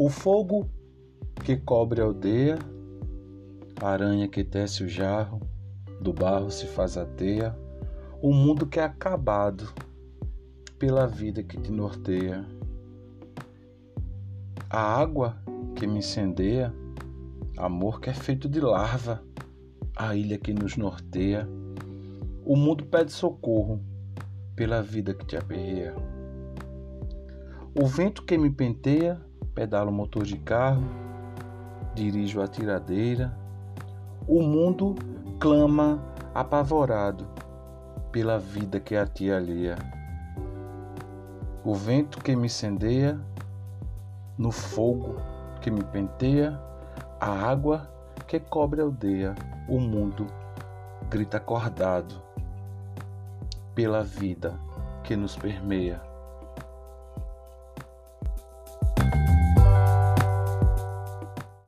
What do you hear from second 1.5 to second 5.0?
cobre a aldeia, a aranha que tece o